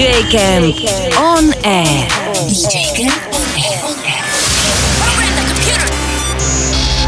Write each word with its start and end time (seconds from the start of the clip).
DJ 0.00 0.72
Camp 0.80 1.20
on 1.20 1.52
air. 1.60 2.08
DJ 2.48 2.88
Camp 2.96 3.20
on 3.36 3.44
air. 3.52 3.84
Program 4.96 5.28
the 5.36 5.44
computer. 5.52 5.92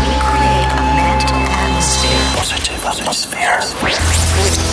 We 0.04 0.12
create 0.20 0.68
a 0.68 0.84
mental 0.92 1.40
atmosphere. 1.40 2.20
Positive 2.36 2.84
atmosphere. 2.84 3.64
With 3.80 3.96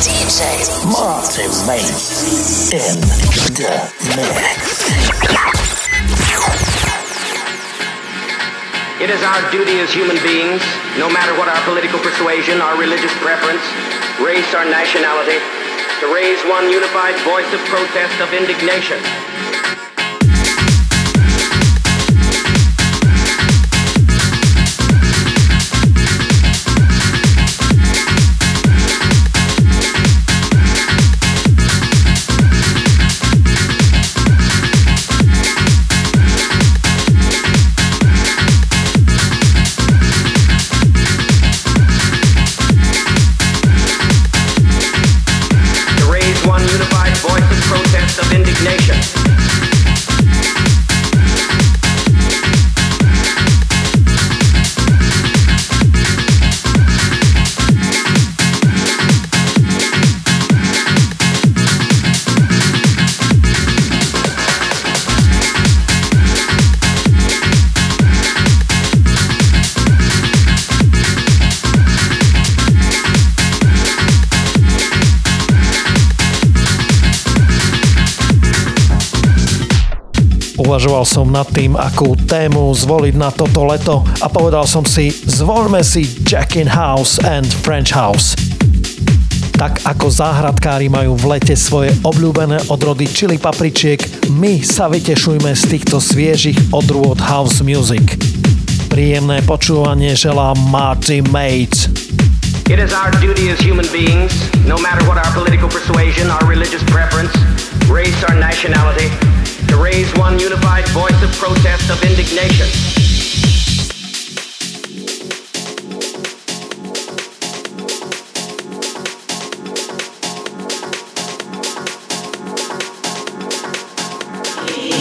DJ 0.03 0.43
Martin 0.91 1.47
Mates 1.63 2.75
in 2.75 2.99
the 3.55 3.87
mix. 4.19 4.83
It 8.99 9.09
is 9.09 9.23
our 9.23 9.49
duty 9.49 9.79
as 9.79 9.95
human 9.95 10.19
beings, 10.27 10.59
no 10.99 11.07
matter 11.07 11.31
what 11.39 11.47
our 11.47 11.63
political 11.63 12.03
persuasion, 12.03 12.59
our 12.59 12.75
religious 12.75 13.15
preference, 13.23 13.63
race, 14.19 14.51
or 14.51 14.67
nationality, 14.67 15.39
to 15.99 16.13
raise 16.13 16.41
one 16.45 16.69
unified 16.71 17.15
voice 17.27 17.51
of 17.51 17.59
protest, 17.67 18.21
of 18.21 18.31
indignation. 18.33 18.97
Uvažoval 80.79 81.03
som 81.03 81.27
nad 81.27 81.43
tým, 81.51 81.75
akú 81.75 82.15
tému 82.15 82.71
zvoliť 82.71 83.11
na 83.19 83.35
toto 83.35 83.67
leto 83.67 83.99
a 84.23 84.31
povedal 84.31 84.63
som 84.63 84.87
si, 84.87 85.11
zvolme 85.11 85.83
si 85.83 86.07
Jack 86.23 86.55
in 86.55 86.71
House 86.71 87.19
and 87.19 87.43
French 87.67 87.91
House. 87.91 88.31
Tak 89.59 89.83
ako 89.83 90.07
záhradkári 90.07 90.87
majú 90.87 91.19
v 91.19 91.35
lete 91.35 91.59
svoje 91.59 91.91
obľúbené 91.99 92.71
odrody 92.71 93.11
čili 93.11 93.35
papričiek, 93.35 93.99
my 94.31 94.63
sa 94.63 94.87
vytešujme 94.87 95.51
z 95.51 95.63
týchto 95.67 95.99
sviežich 95.99 96.55
odrôd 96.71 97.19
house 97.19 97.59
music. 97.59 98.15
Príjemné 98.87 99.43
počúvanie 99.43 100.15
želá 100.15 100.55
Marty 100.71 101.19
Mates. 101.19 101.91
It 102.71 102.79
is 102.79 102.95
our 102.95 103.11
duty 103.19 103.51
as 103.51 103.59
human 103.59 103.83
beings, 103.91 104.31
no 104.63 104.79
matter 104.79 105.03
what 105.11 105.19
our 105.19 105.31
political 105.35 105.67
persuasion, 105.67 106.31
our 106.31 106.47
religious 106.47 106.87
preference, 106.87 107.35
race, 107.91 108.15
or 108.31 108.39
nationality, 108.39 109.11
to 109.69 109.77
raise 109.77 110.11
one 110.15 110.39
unified 110.39 110.87
voice 110.89 111.21
of 111.23 111.31
protest, 111.37 111.89
of 111.89 112.03
indignation. 112.03 112.67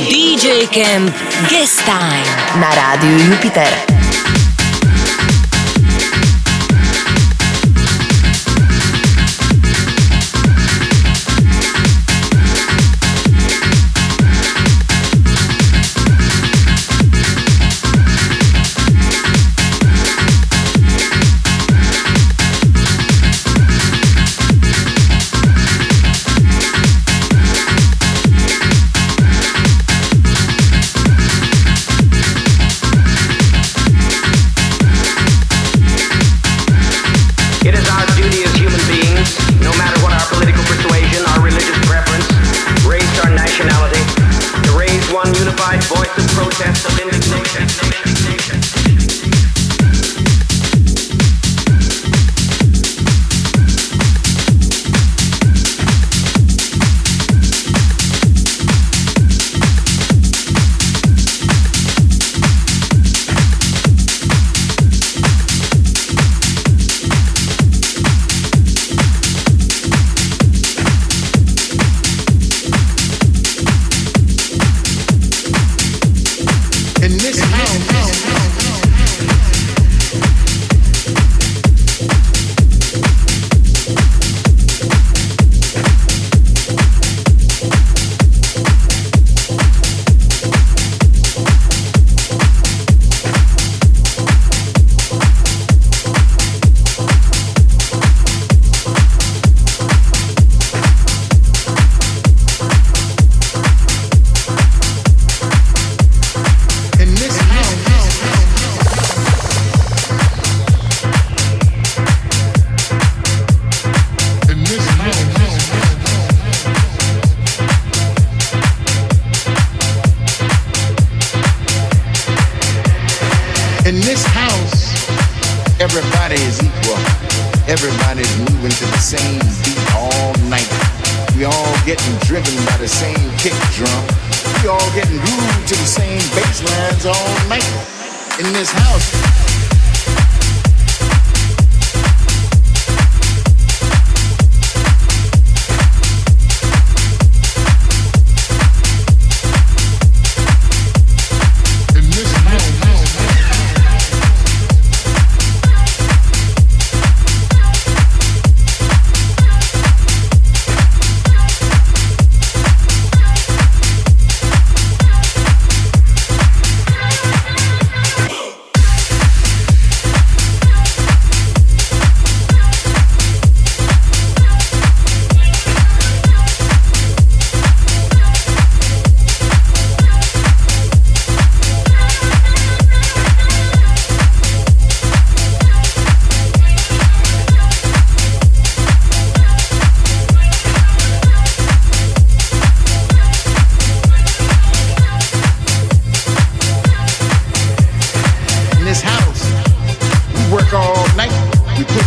DJ 0.08 0.66
Camp 0.70 1.12
Guest 1.48 1.80
Time. 1.84 2.60
na 2.60 2.70
rádiu 2.74 3.18
Jupiter. 3.18 3.97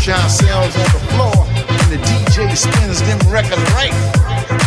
Picture 0.01 0.19
ourselves 0.19 0.75
on 0.77 0.83
the 0.83 1.06
floor, 1.13 1.45
and 1.53 1.92
the 1.92 1.98
DJ 1.98 2.57
spins 2.57 3.01
them 3.03 3.19
records 3.31 3.62
right. 3.74 3.94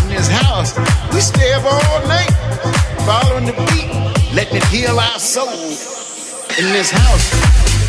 In 0.04 0.10
his 0.10 0.28
house, 0.28 0.78
we 1.12 1.18
stay 1.18 1.52
up 1.54 1.64
all 1.64 2.06
night, 2.06 2.30
following 3.02 3.44
the 3.44 3.52
beat, 3.66 3.90
letting 4.32 4.58
it 4.58 4.64
heal 4.66 4.96
our 4.96 5.18
soul. 5.18 5.50
In 5.50 6.70
this 6.70 6.92
house, 6.92 7.83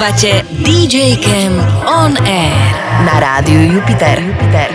Počúvate 0.00 0.48
DJ 0.64 1.20
Camp 1.20 1.60
on 1.84 2.16
air 2.24 2.56
na 3.04 3.20
rádiu 3.20 3.68
Jupiter. 3.68 4.16
Jupiter. 4.16 4.72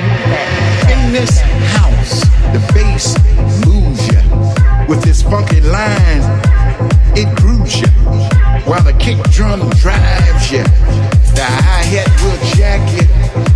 In 0.86 1.10
this 1.10 1.42
house, 1.74 2.22
the 2.54 2.62
bass 2.78 3.18
moves 3.66 4.06
you 4.06 4.22
with 4.86 5.02
its 5.10 5.26
funky 5.26 5.66
line. 5.66 6.22
It 7.18 7.26
grooves 7.42 7.82
you 7.82 7.90
while 8.70 8.86
the 8.86 8.94
kick 9.02 9.18
drum 9.34 9.66
drives 9.82 10.54
you. 10.54 10.62
The 11.34 11.42
hi 11.42 11.82
hat 11.90 12.06
will 12.22 12.38
jack 12.54 12.86
you. 12.94 13.10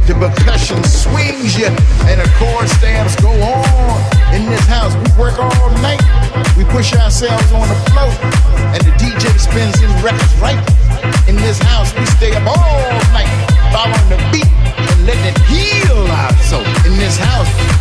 The 0.09 0.17
percussion 0.17 0.81
swings 0.81 1.53
you, 1.53 1.69
and 2.09 2.17
the 2.17 2.25
chord 2.41 2.65
stamps 2.81 3.13
go 3.21 3.29
on. 3.29 4.01
In 4.33 4.49
this 4.49 4.65
house, 4.65 4.97
we 4.97 5.21
work 5.21 5.37
all 5.37 5.69
night. 5.85 6.01
We 6.57 6.65
push 6.65 6.97
ourselves 6.97 7.53
on 7.53 7.69
the 7.69 7.77
floor, 7.93 8.09
and 8.73 8.81
the 8.81 8.93
DJ 8.97 9.37
spins 9.37 9.77
in 9.85 9.93
records 10.01 10.33
right 10.41 10.57
in 11.27 11.35
this 11.35 11.59
house, 11.59 11.93
we 11.95 12.05
stay 12.05 12.35
up 12.35 12.45
all 12.47 12.89
night, 13.13 13.29
following 13.71 14.09
the 14.09 14.17
beat 14.31 14.47
and 14.47 15.05
letting 15.05 15.25
it 15.25 15.37
heal 15.47 16.05
our 16.07 16.33
soul. 16.43 16.65
In 16.85 16.97
this 16.97 17.17
house. 17.17 17.78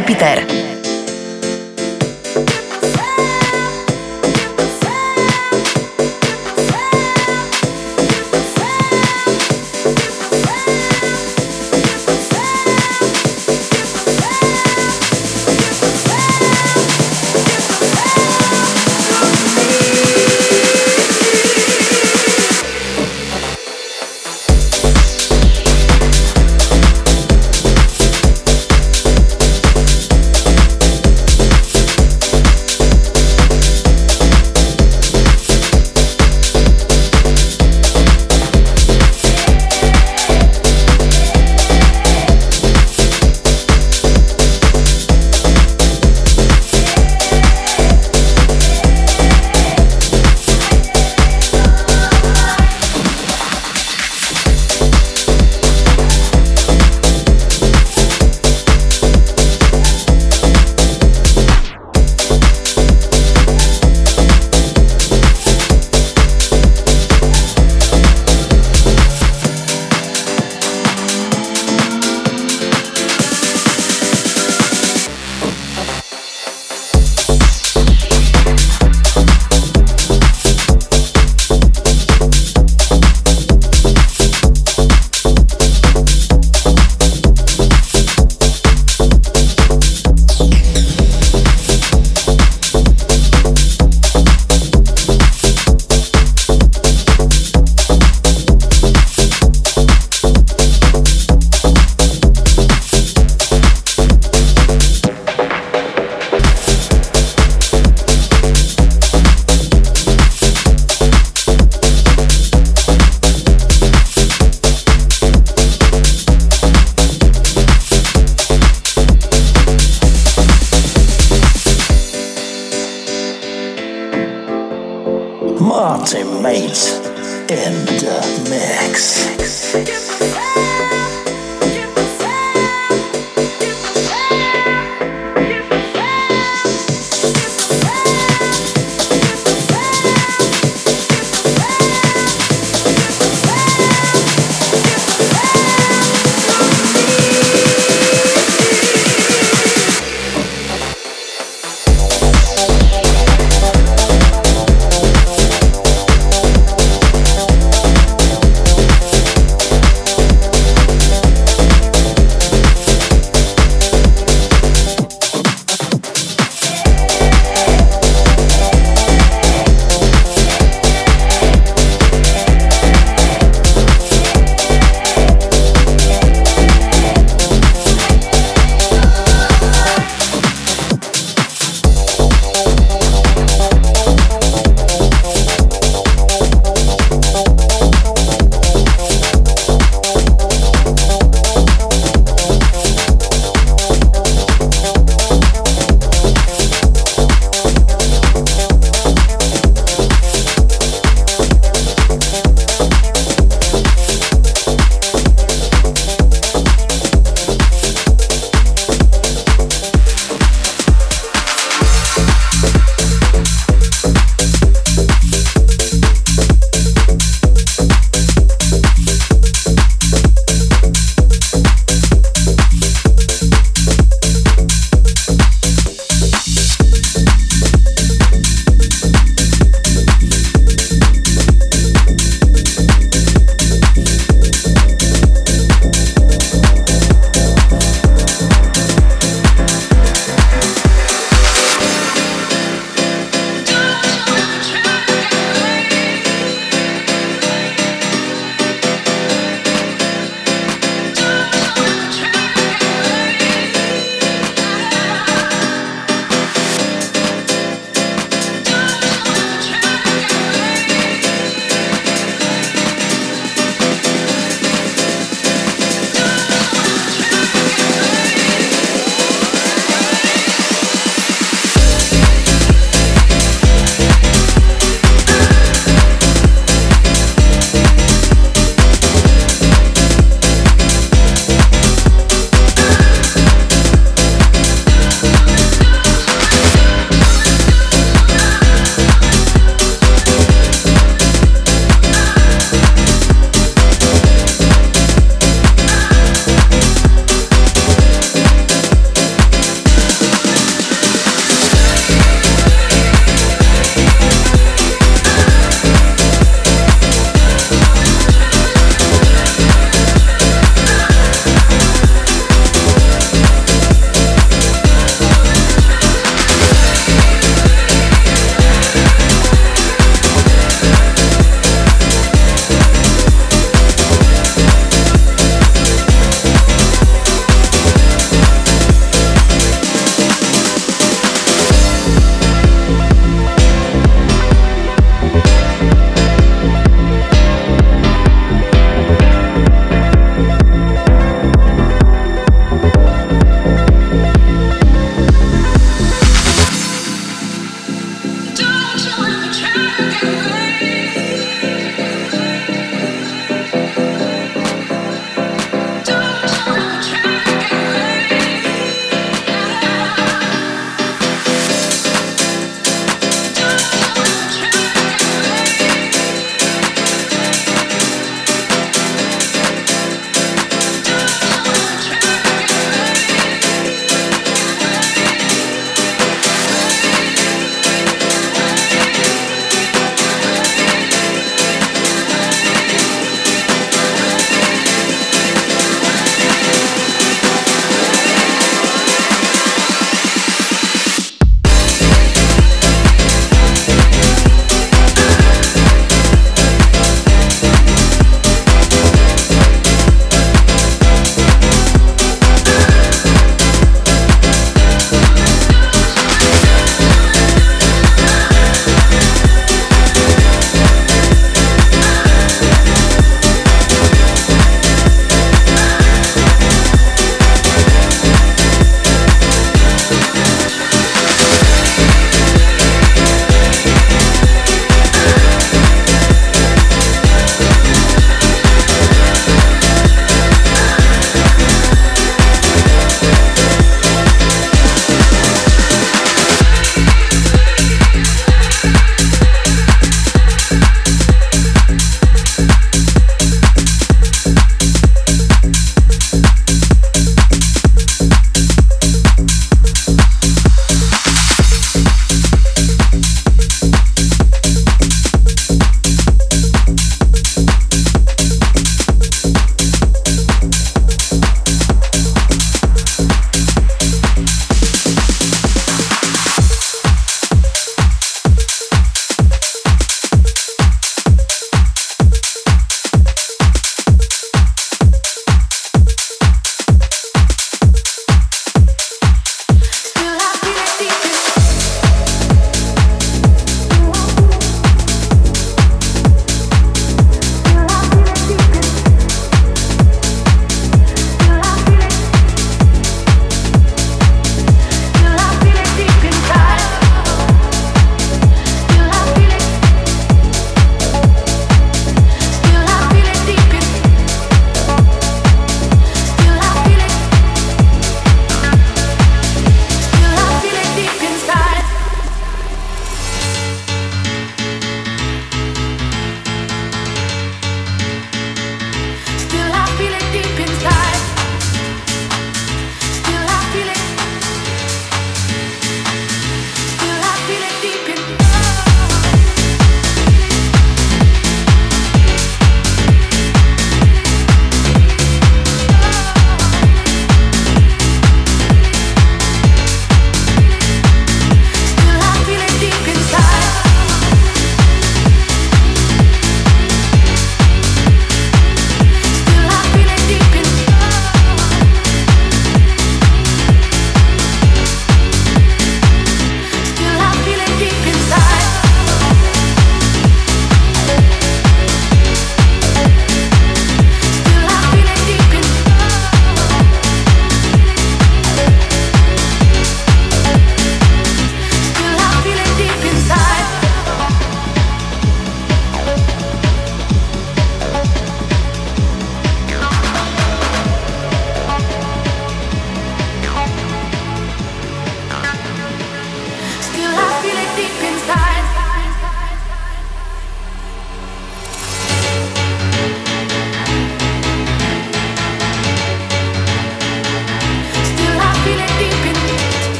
Rádiu 0.00 0.79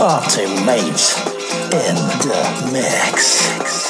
Marty 0.00 0.46
Mate's 0.64 1.14
in 1.74 1.94
the 2.24 2.70
mix. 2.72 3.89